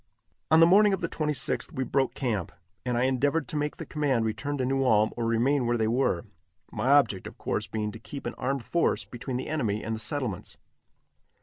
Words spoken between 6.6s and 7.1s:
my